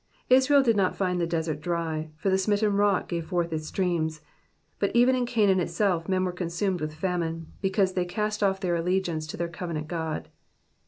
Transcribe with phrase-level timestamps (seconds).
[0.31, 4.21] Israel did not find the desert dry, for the smitten rock gave forth its streams;
[4.79, 8.75] but even in Canaan itself men were consumed with famine, because they cast off their
[8.75, 10.29] allegiance to their covenant God.